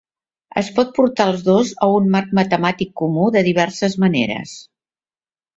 Es 0.61 0.69
pot 0.77 0.95
portar 0.95 1.27
els 1.31 1.43
dos 1.49 1.73
a 1.87 1.91
un 1.97 2.09
marc 2.17 2.33
matemàtic 2.41 2.97
comú 3.03 3.29
de 3.37 3.47
diverses 3.51 3.99
maneres. 4.07 4.57